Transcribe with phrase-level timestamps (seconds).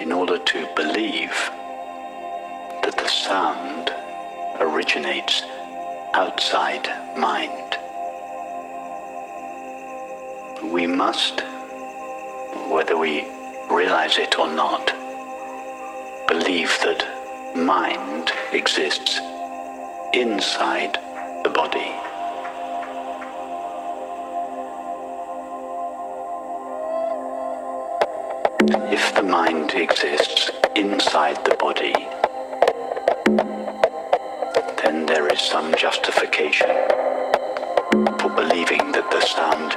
[0.00, 1.50] in order to believe
[2.82, 3.90] that the sound
[4.60, 5.42] originates
[6.14, 6.86] outside
[7.16, 7.78] mind.
[10.72, 11.40] We must,
[12.70, 13.24] whether we
[13.70, 14.86] realize it or not,
[16.28, 19.20] believe that mind exists
[20.12, 20.98] inside
[21.44, 21.92] the body.
[29.34, 31.92] Mind exists inside the body,
[34.80, 36.70] then there is some justification
[38.20, 39.70] for believing that the sound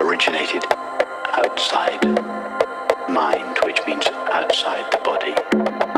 [0.00, 0.62] originated
[1.32, 2.04] outside
[3.10, 5.97] mind, which means outside the body.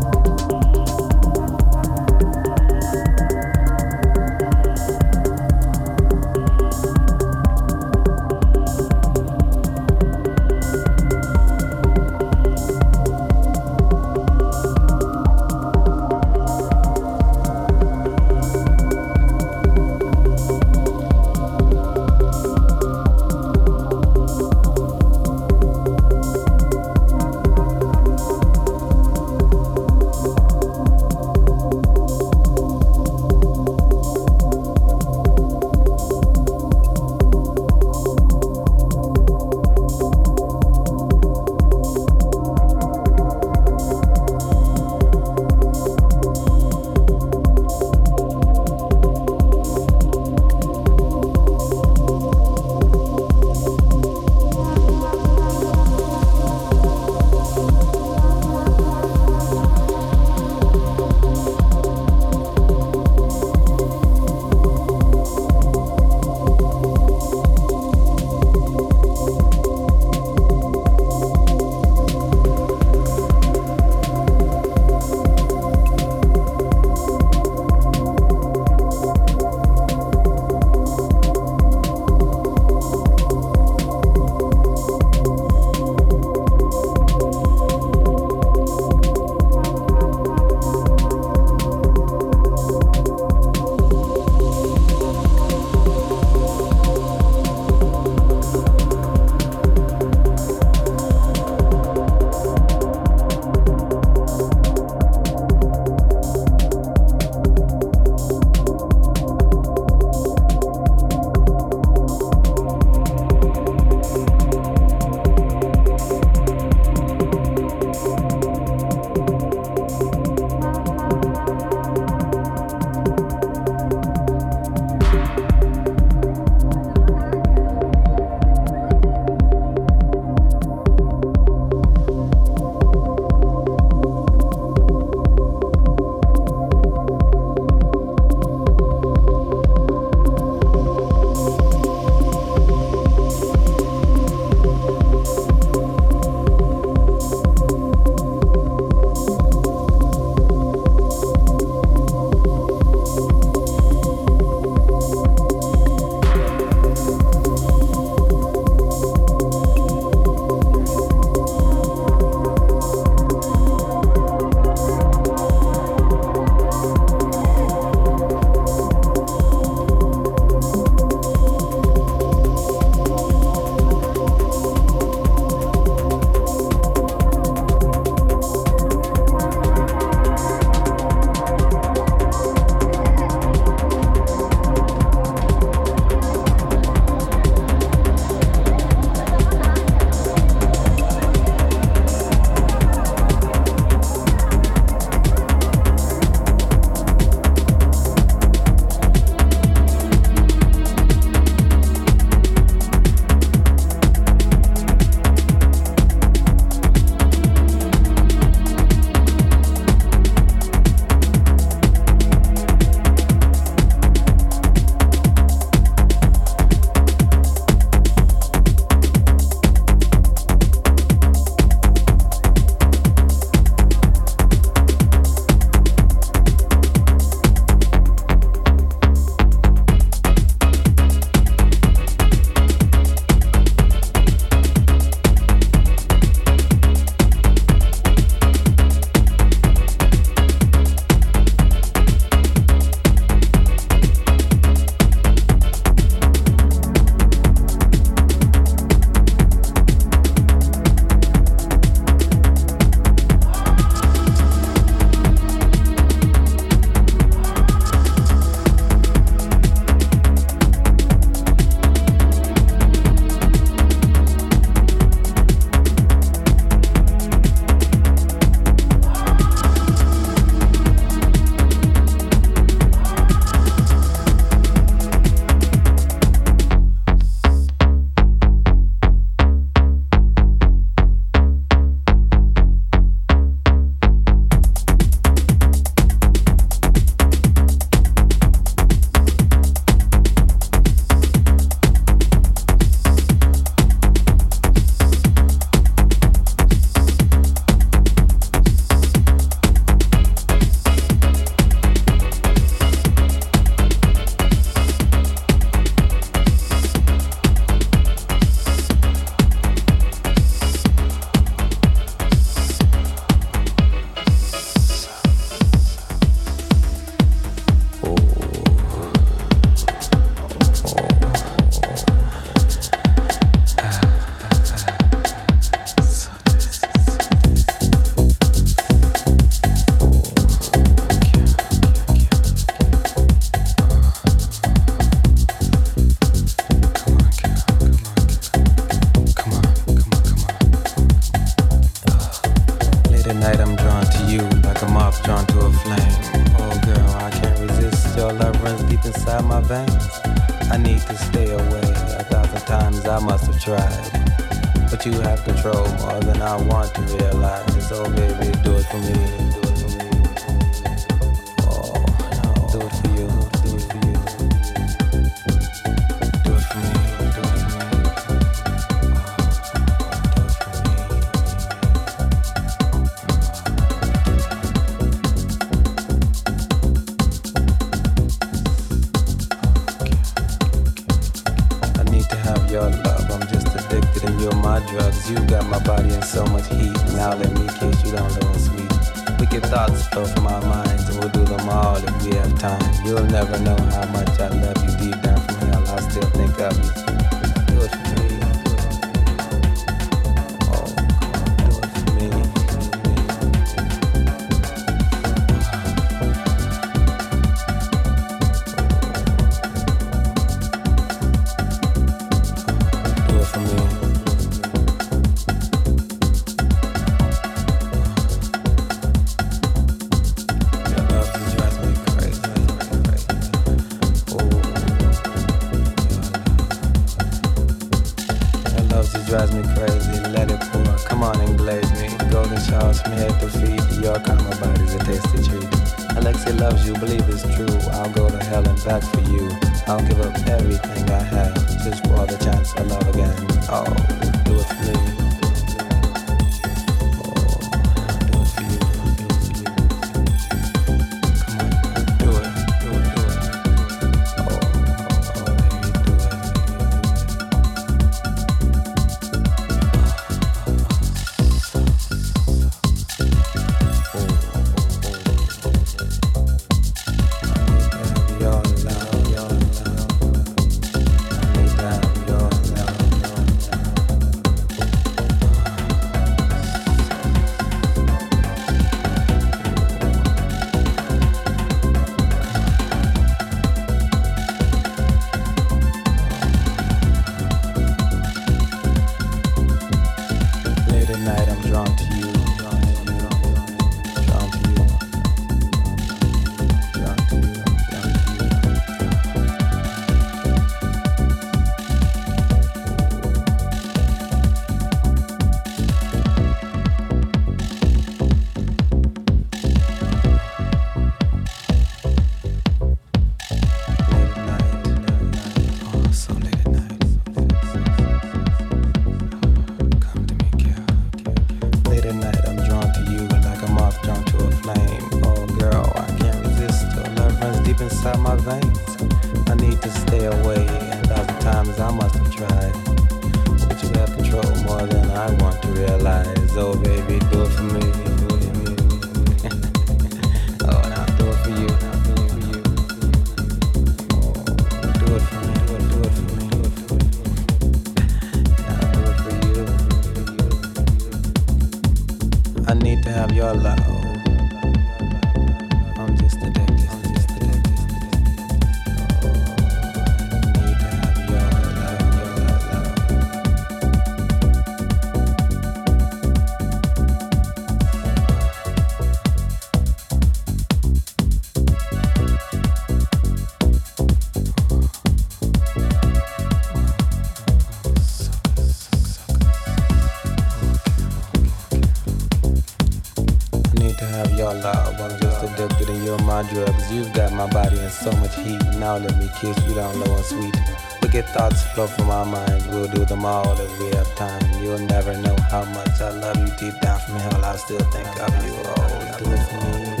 [586.91, 588.61] You've got my body in so much heat.
[588.75, 590.55] Now let me kiss you down low and sweet.
[591.01, 592.67] Wicked thoughts flow from our minds.
[592.67, 594.41] We'll do them all if we have time.
[594.61, 597.45] You'll never know how much I love you deep down from hell.
[597.45, 598.53] I still think of you.
[598.65, 600.00] Oh, do it for me.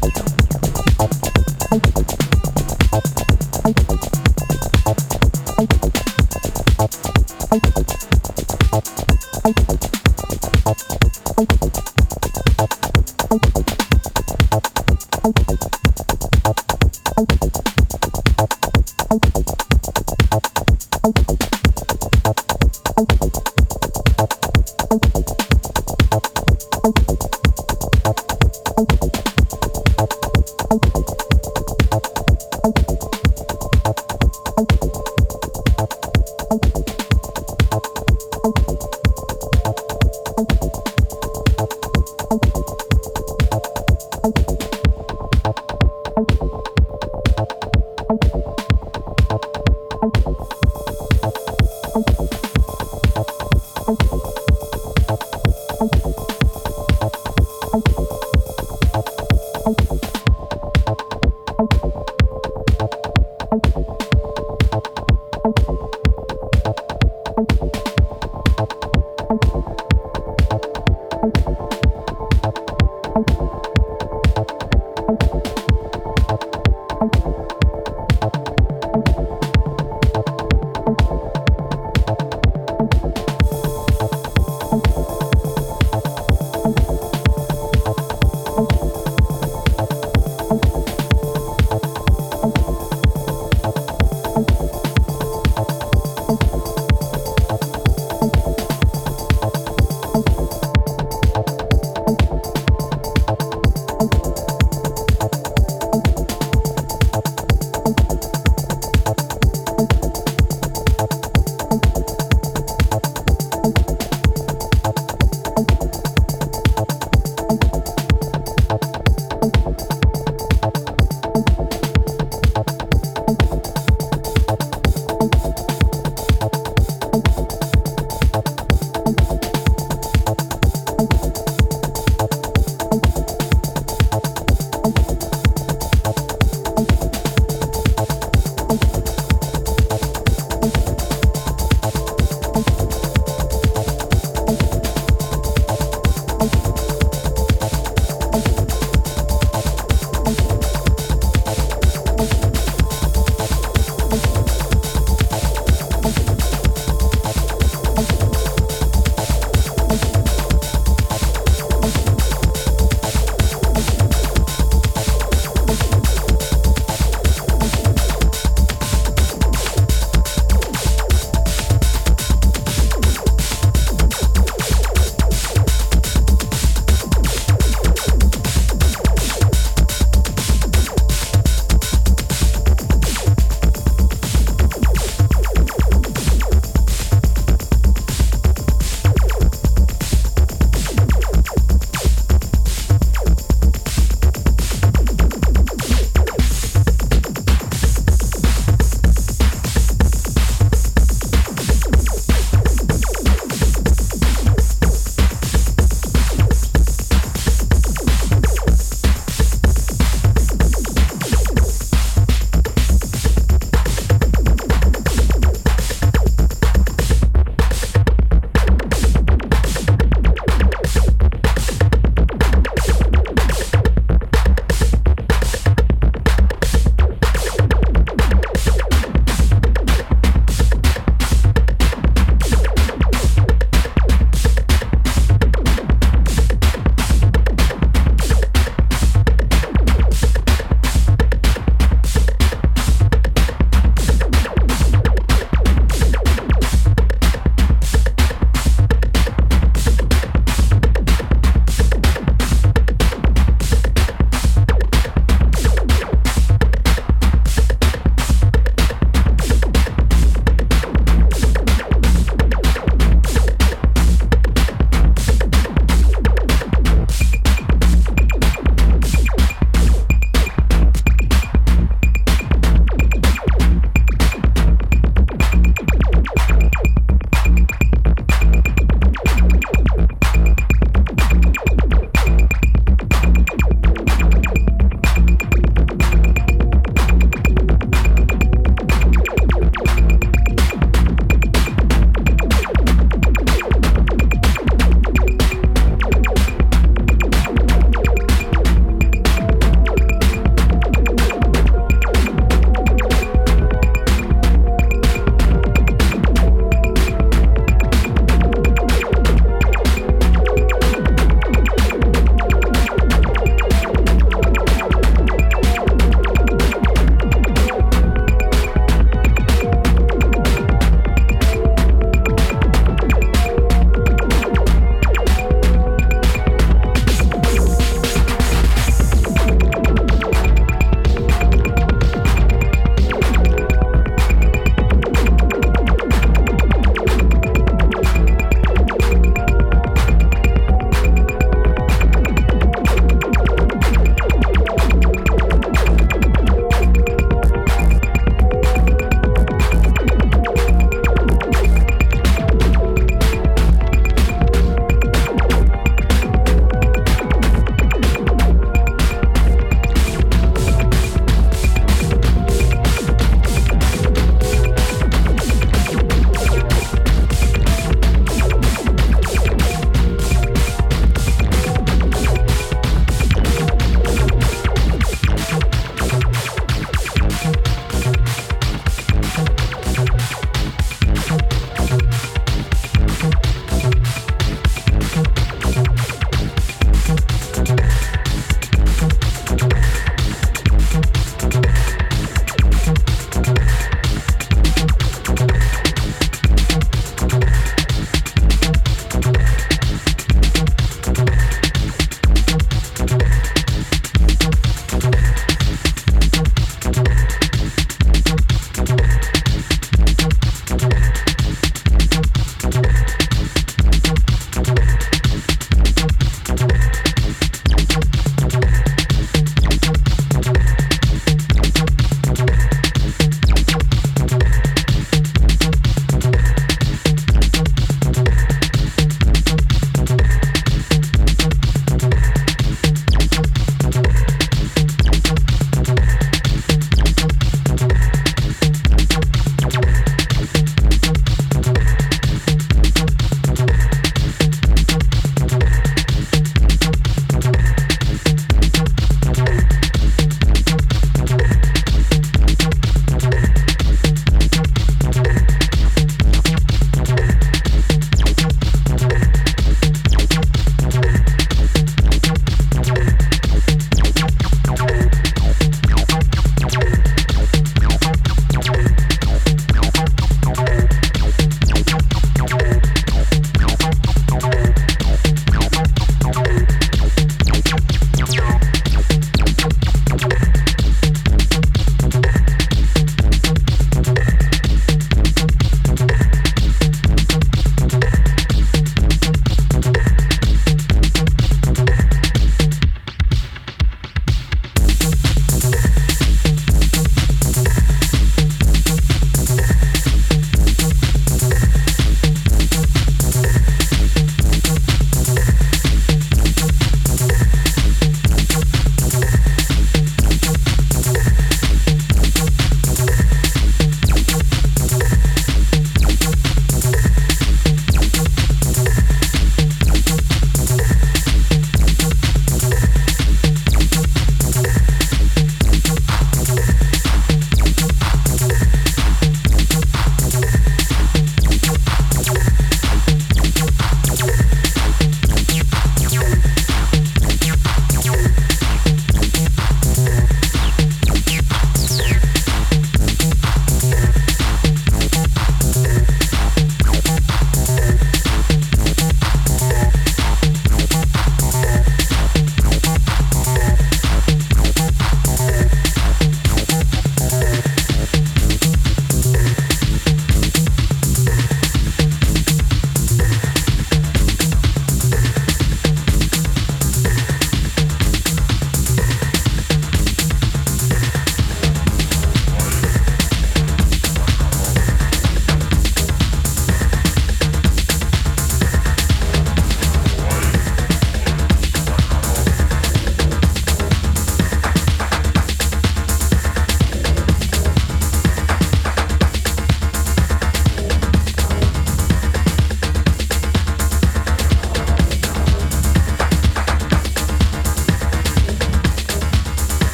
[0.00, 0.21] Bye.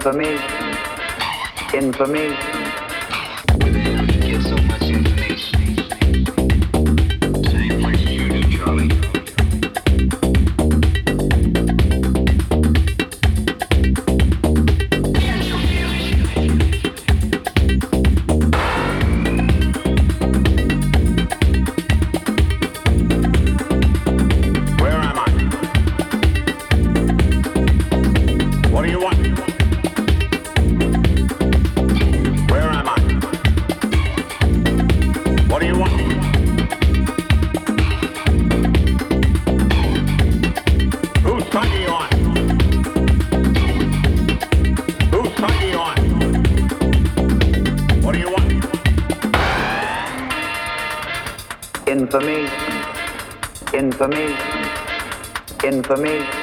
[0.00, 0.78] Information.
[1.74, 2.59] Information.
[54.00, 54.34] You
[55.62, 56.39] hear